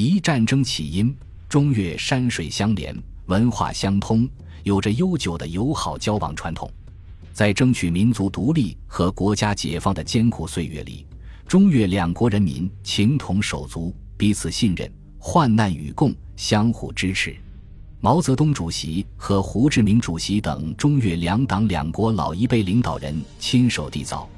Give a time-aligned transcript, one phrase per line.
[0.00, 1.14] 一战争起因，
[1.48, 4.28] 中越山水相连，文化相通，
[4.62, 6.70] 有着悠久的友好交往传统。
[7.32, 11.06] 在争取民族独立和国家解放的艰苦岁月里，
[11.46, 17.36] 中越两国人民情同手足，彼此信任，患难与共，相互支持。
[18.00, 24.28] 毛泽东主席和胡志明主席等中越两党两国老一辈领导人亲手缔造，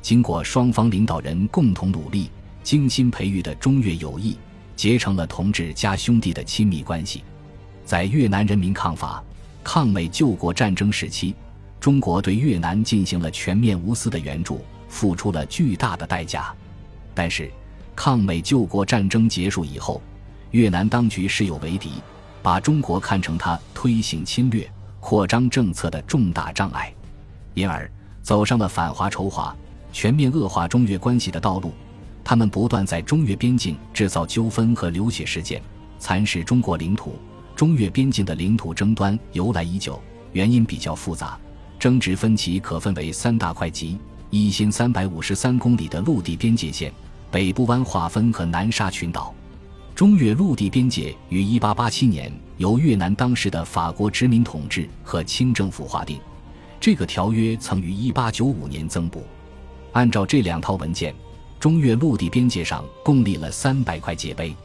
[0.00, 2.30] 经过双方领导人共同努力、
[2.62, 4.36] 精心培育的中越友谊。
[4.80, 7.22] 结成了同志加兄弟的亲密关系。
[7.84, 9.22] 在越南人民抗法、
[9.62, 11.34] 抗美救国战争时期，
[11.78, 16.50] 中国对越南进行了全面无私的援助，付出了巨大的代价。
[17.12, 17.52] 但是，
[17.94, 20.00] 抗美救国战争结束以后，
[20.52, 21.92] 越南当局视有为敌，
[22.42, 24.66] 把中国看成他推行侵略、
[24.98, 26.90] 扩张政策的重大障碍，
[27.52, 27.86] 因而
[28.22, 29.54] 走上了反华仇华、
[29.92, 31.70] 全面恶化中越关系的道路。
[32.30, 35.60] 他们不断在中越边境制造纠纷和流血事件，
[35.98, 37.16] 蚕食中国领土。
[37.56, 41.36] 中越边境的领土争端由来已久，原因比较复杂，
[41.76, 43.98] 争执分歧可分为三大块级：
[44.30, 46.92] 一千三百五十三公里的陆地边界线、
[47.32, 49.34] 北部湾划分和南沙群岛。
[49.92, 56.20] 中越陆地边界于一八八七年由越南当时的法国殖民统治和清政府划定，
[56.78, 59.24] 这个条约曾于一八九五年增补。
[59.90, 61.12] 按照这两套文件。
[61.60, 64.56] 中越陆地边界上共立了三百块界碑，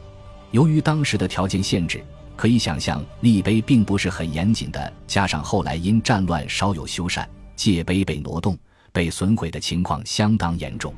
[0.50, 2.02] 由于当时的条件限制，
[2.34, 4.90] 可以想象立碑并不是很严谨的。
[5.06, 8.56] 加上后来因战乱稍有修缮，界碑被挪动、
[8.92, 10.94] 被损毁的情况相当严重。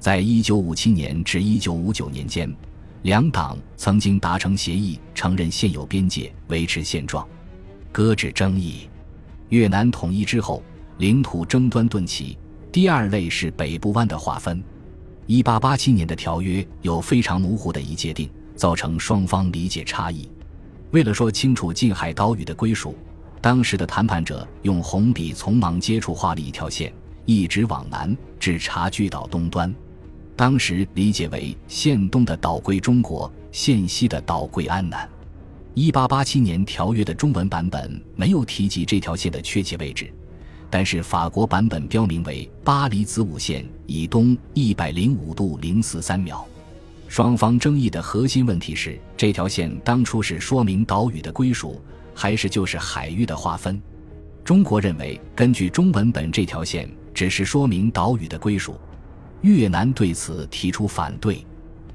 [0.00, 2.50] 在一九五七年至一九五九年间，
[3.02, 7.28] 两党曾经达成协议，承认现有边界，维持现状，
[7.92, 8.88] 搁置争议。
[9.50, 10.62] 越南统一之后，
[10.96, 12.38] 领土争端顿起。
[12.72, 14.62] 第二类是北部湾的划分。
[15.28, 20.28] 一八八七年的条约有非常模糊的一界定，造成双方理解差异。
[20.92, 22.94] 为了说清楚近海岛屿的归属，
[23.40, 26.92] 当时的谈判者用红笔匆忙接触画了一条线，
[27.24, 29.74] 一直往南至察具岛东端。
[30.36, 35.08] 当时理解为线东的岛归中国，线西的岛归安南。
[35.74, 40.08] 一八八七年条约的中文版本没有提及这条线的确切位置。
[40.70, 46.46] 但是法国版本标明为巴黎子午线以东一百零五度零四三秒。
[47.08, 51.80] 双方争议的核心问题是：这条线当初是说明岛屿的归属，
[52.14, 53.80] 还是就是海域的划分？
[54.44, 58.78] 中国认为，根据中文本，这条线只是说明岛屿的归属。
[59.42, 61.44] 越南对此提出反对。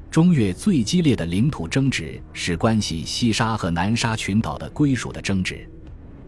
[0.10, 5.70] 中越最激烈的领土争执是关系西沙和南沙群岛的归属的争执。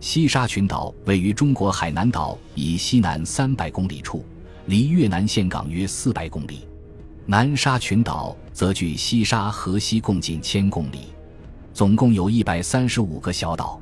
[0.04, 4.26] 西沙群岛位于中国海南岛以西南三百公里处，
[4.66, 6.68] 离越南岘港约四百公里。
[7.26, 11.14] 南沙群岛则距西沙河西共近千公里，
[11.74, 13.80] 总共有一百三十五个小岛。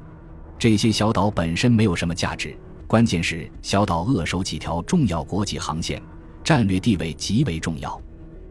[0.59, 2.56] 这些小岛本身没有什么价值，
[2.86, 6.00] 关键是小岛扼守几条重要国际航线，
[6.44, 8.00] 战略地位极为重要。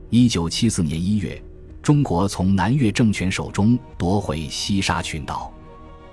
[0.08, 1.40] 一九七四年一月，
[1.80, 5.52] 中国从南越政权手中夺回西沙群岛。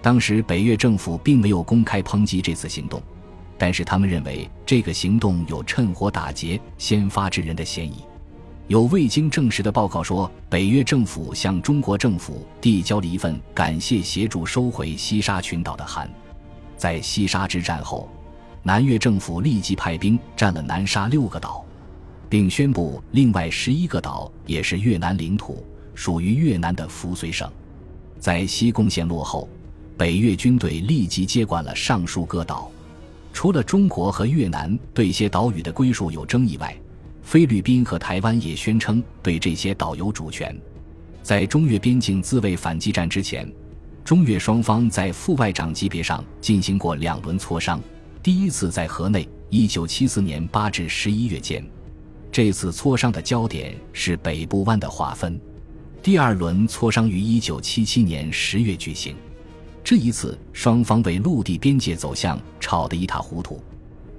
[0.08, 3.04] 当时北越政府并没有公开抨击这次行动，
[3.58, 7.96] 但是他们认为这个行动有趁火打劫、先发制人的嫌疑。
[8.68, 16.10] 有未经证实的报告说，北越政府向中国政府递交了一份感谢协助收回西沙群岛的函。
[16.78, 18.10] 在西沙之战后，
[18.64, 21.66] 南越政府立即派兵占了南沙六个岛，
[22.30, 27.52] 并宣布另外十一个岛也是越南领土，属于越南的扶绥省。
[28.22, 29.50] 在西贡线落后。
[29.98, 32.72] 北越军队立即接管了上述各岛，
[33.34, 36.78] 除了中国和越南对一些岛屿的归属有争议外，
[37.24, 40.56] 菲律宾和台湾也宣称对这些岛有主权。
[41.24, 43.52] 在中越边境自卫反击战之前，
[44.06, 47.82] 中越双方在副外长级别上进行过两轮磋商，
[48.22, 51.66] 第一次在河内，一九七四年八至十一月间，
[52.32, 55.34] 这次磋商的焦点是北部湾的划分；
[56.04, 59.16] 第二轮磋商于一九七七年十月举行。
[59.90, 63.64] 这一次，双方为陆地边界走向吵得一塌糊涂。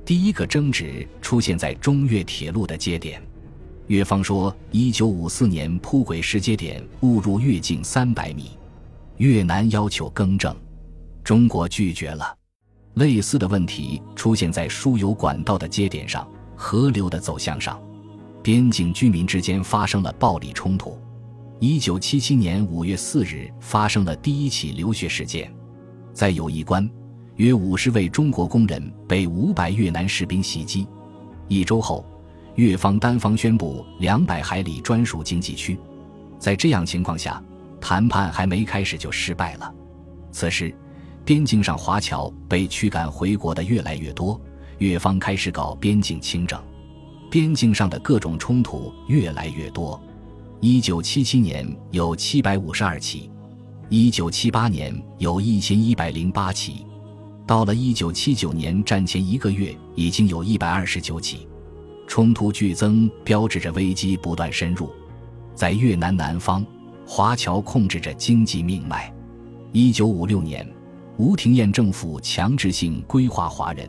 [0.03, 3.23] 第一个争执出现在中越铁路的接点，
[3.89, 8.53] 越方说，一九五四年铺轨时节点误入越境三百米，
[9.19, 10.57] 越南要求更正，
[11.23, 12.35] 中国拒绝了。
[12.95, 16.27] 类似的问题出现在输油管道的接点上，
[16.57, 17.79] 河流的走向上，
[18.43, 20.99] 边境居民之间发生了暴力冲突。
[21.61, 25.53] 一九七七年五月四日，发生了第一起流血事件。
[26.19, 26.91] 在友谊关，
[27.37, 30.85] 约五十位中国工人被五百越南士兵袭击。
[31.47, 32.05] 一周后，
[32.57, 35.79] 越方单方宣布两百海里专属经济区。
[36.37, 37.41] 在这样情况下，
[37.81, 39.73] 谈判还没开始就失败了。
[40.33, 40.75] 此时，
[41.25, 44.41] 边境上华侨被驱赶回国的越来越多，
[44.79, 46.61] 越方开始搞边境清整，
[47.31, 50.03] 边境上的各种冲突越来越多。
[50.59, 53.31] 一九七七年有七百五十二起，
[53.91, 56.85] 一九七八年有一千一百零八起，
[57.47, 61.49] 到了一九七九年战前一个月，已经有一百二十九起，
[62.07, 64.91] 冲突剧增，标志着危机不断深入。
[65.55, 66.65] 在越南南方，
[67.07, 69.11] 华侨控制着经济命脉。
[69.73, 70.71] 一九五六年，
[71.17, 73.89] 吴廷艳政府强制性规划华人，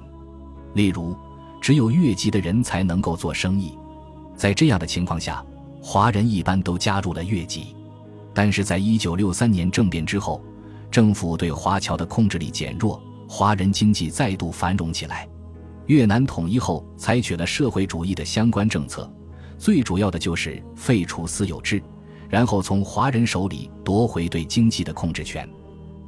[0.76, 1.14] 例如，
[1.60, 3.74] 只有越籍的人才能够做生意。
[4.34, 5.44] 在这样的情况下。
[5.82, 7.74] 华人一般都加入了越籍，
[8.40, 10.42] 但是在一九六三年政变之后，
[10.90, 15.28] 政府对华侨的控制力减弱，华人经济再度繁荣起来。
[15.88, 19.12] 越南统一后，采取了社会主义的相关政策，
[19.58, 21.84] 最主要的就是废除私有制，
[22.30, 25.46] 然后从华人手里夺回对经济的控制权。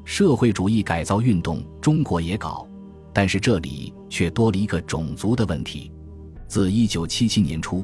[0.05, 2.65] 社会主义改造运动，中国也搞，
[3.11, 5.91] 但是这里却多了一个种族的问题。
[6.47, 7.83] 自一九七七年初。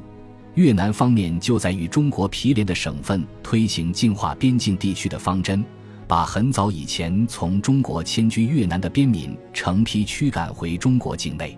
[0.54, 5.64] 越南方面就在与中国毗连的省份推行净化边境地区的方针，
[6.06, 11.56] 把很早以前从中国迁居越南的边民成批驱赶回中国境内。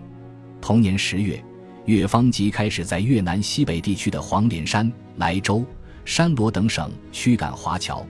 [0.61, 1.43] 同年十月，
[1.85, 5.65] 越方即开始在越南西北地区的黄连山、莱州、
[6.05, 8.05] 山罗等省驱赶华侨，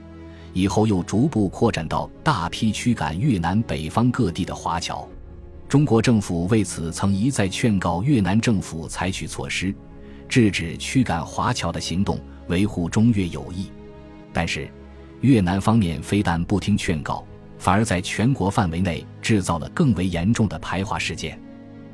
[0.52, 5.08] 以后又逐步扩展到大批驱赶越南北方各地的华侨。
[5.66, 9.74] 中国政府为此曾一再劝告越南政府采取措施。
[10.32, 12.18] 制止驱赶华侨的行动，
[12.48, 13.70] 维护中越友谊。
[14.32, 14.66] 但是，
[15.20, 17.22] 越南方面非但不听劝告，
[17.58, 21.38] 反而在全国范围内制造了更为严重的排华事件。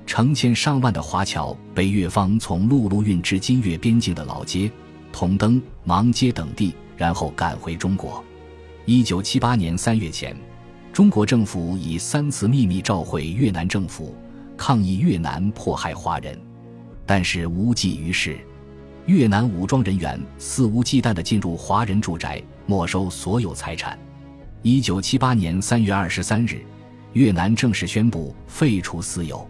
[0.07, 4.71] 成千上万的华侨被越方从陆路运至金越边境的老街、
[5.13, 8.25] 同登、芒街等地，然后赶回中国。
[8.85, 10.37] 一九七八年三月前，
[10.93, 14.15] 中国政府已三次秘密召回越南政府，
[14.57, 16.41] 抗议越南迫害华人。
[17.09, 18.37] 但是无济于事，
[19.07, 23.99] 越南武装人员肆无忌惮地进入华人住宅，没收所有财产。
[24.61, 26.61] 一九七八年三月二十三日，
[27.15, 29.49] 越南正式宣布废除私有，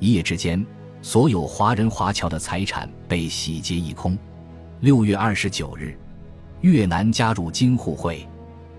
[0.00, 0.66] 一夜之间，
[1.00, 4.18] 所有华人华侨的财产被洗劫一空。
[4.80, 5.96] 六月二十九日，
[6.62, 8.26] 越南加入京沪会。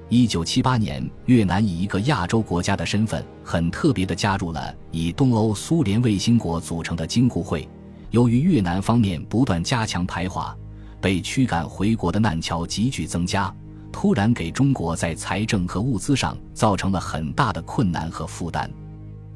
[0.10, 7.66] 一九七八年，越南以一个亚洲国家的身份，很特别地加入了以东欧苏联卫星国组成的京沪会。
[8.12, 10.56] 由于越南方面不断加强排华，
[11.00, 13.54] 被驱赶回国的难侨急剧增加，
[13.92, 18.70] 突然给中国在财政和物资上造成了很大的困难和负担。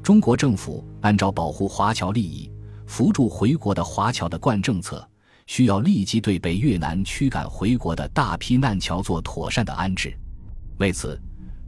[0.02, 2.50] 中国政府按照保护华侨利益、
[2.86, 5.08] 扶助回国的华侨的惯政策，
[5.46, 10.12] 需要立即对被越南驱赶回国的大批难侨做妥善的安置。
[10.78, 11.18] 为此，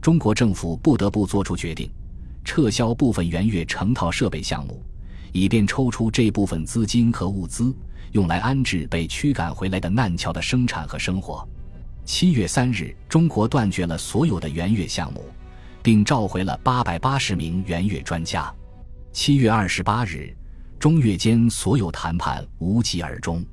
[0.01, 1.89] 中国政府不得不作出决定，
[2.43, 4.83] 撤销部分援越成套设备项目。
[5.31, 7.75] 以便抽出这部分资金和物资，
[8.11, 11.47] 用来安置被驱赶回来的难侨的生产和生活。
[12.05, 15.25] 七月三日，中国断绝了所有的援越项目，
[15.83, 18.53] 并召回了八百八十名援越专家。
[19.11, 20.33] 七月二十八日，
[20.79, 23.43] 中越间所有谈判无疾而终。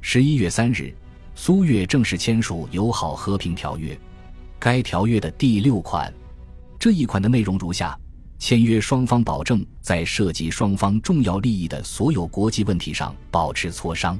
[0.00, 0.92] 十一月三日，
[1.34, 3.96] 苏越正式签署友好和平条约。
[4.58, 6.12] 该条约的第六款，
[6.78, 7.96] 这一款的内容如下。
[8.42, 14.18] 签约双方保证在涉及双方重要利益的所有国际问题上保持磋商。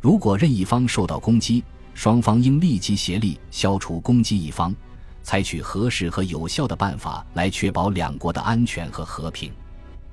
[0.00, 1.62] 如果任一方受到攻击，
[1.92, 4.74] 双方应立即协力消除攻击一方，
[5.22, 9.52] 采取合适和有效的办法来确保两国的安全和和平。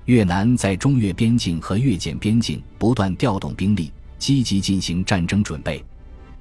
[0.04, 5.82] 越南在中越边境和越柬边境不断调动兵力，积极进行战争准备。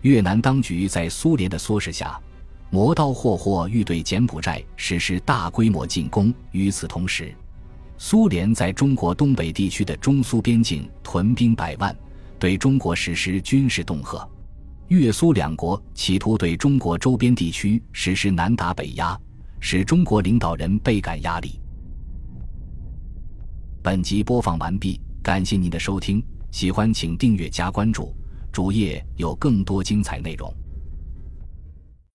[0.01, 2.21] 越南当局在苏联的唆使下。
[2.71, 6.33] 磨刀霍霍欲对柬埔寨实施大规模进攻。
[6.51, 7.35] 与此同时，
[7.97, 11.97] 苏联在中国东北地区的中苏边境屯兵百万，
[12.39, 14.29] 对中国实施军事恫吓。
[14.89, 19.19] 越苏两国企图对中国周边地区实施南打北压，
[19.59, 21.59] 使中国领导人倍感压力。
[23.83, 28.15] 本集播放完毕，感谢您的收听，喜欢请订阅加关注，
[28.53, 30.53] 主页有更多精彩内容。